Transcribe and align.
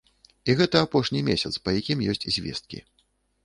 І 0.51 0.55
гэта 0.61 0.77
апошні 0.85 1.21
месяц, 1.29 1.53
па 1.67 1.77
якім 1.79 2.05
ёсць 2.15 2.29
звесткі. 2.41 2.87